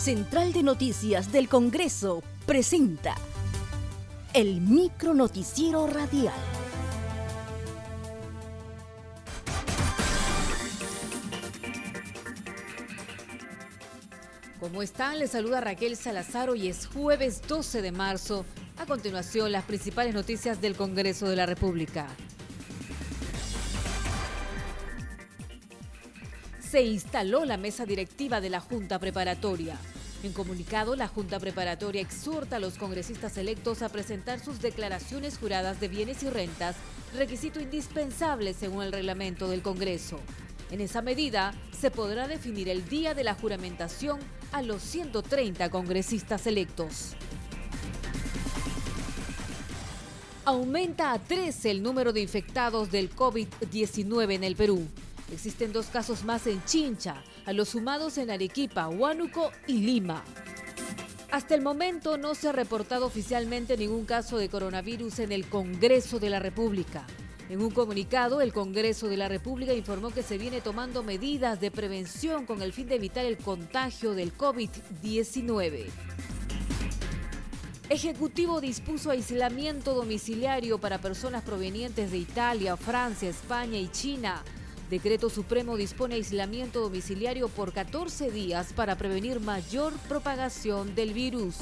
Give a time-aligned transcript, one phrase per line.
[0.00, 3.16] Central de Noticias del Congreso presenta
[4.32, 6.32] el micro noticiero radial.
[14.58, 15.18] ¿Cómo están?
[15.18, 16.48] Les saluda Raquel Salazar.
[16.48, 18.46] Hoy es jueves 12 de marzo.
[18.78, 22.06] A continuación, las principales noticias del Congreso de la República.
[26.70, 29.76] Se instaló la mesa directiva de la Junta Preparatoria.
[30.22, 35.80] En comunicado, la Junta Preparatoria exhorta a los congresistas electos a presentar sus declaraciones juradas
[35.80, 36.76] de bienes y rentas,
[37.16, 40.20] requisito indispensable según el reglamento del Congreso.
[40.70, 44.20] En esa medida, se podrá definir el día de la juramentación
[44.52, 47.16] a los 130 congresistas electos.
[50.44, 54.86] Aumenta a 13 el número de infectados del COVID-19 en el Perú.
[55.32, 60.24] Existen dos casos más en Chincha, a los sumados en Arequipa, Huánuco y Lima.
[61.30, 66.18] Hasta el momento no se ha reportado oficialmente ningún caso de coronavirus en el Congreso
[66.18, 67.06] de la República.
[67.48, 71.70] En un comunicado, el Congreso de la República informó que se viene tomando medidas de
[71.70, 75.86] prevención con el fin de evitar el contagio del COVID-19.
[77.88, 84.44] Ejecutivo dispuso aislamiento domiciliario para personas provenientes de Italia, Francia, España y China.
[84.90, 91.54] Decreto Supremo dispone aislamiento domiciliario por 14 días para prevenir mayor propagación del virus.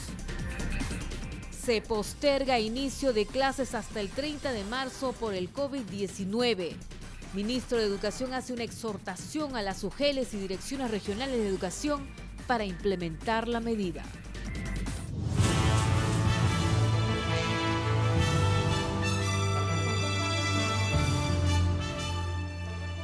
[1.62, 6.72] Se posterga inicio de clases hasta el 30 de marzo por el COVID-19.
[7.34, 12.08] Ministro de Educación hace una exhortación a las UGELES y direcciones regionales de educación
[12.46, 14.04] para implementar la medida.